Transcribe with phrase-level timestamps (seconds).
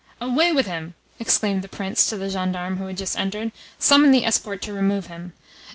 [0.19, 3.51] "Away with him!" exclaimed the Prince to the gendarme who had just entered.
[3.77, 5.33] "Summon the escort to remove him."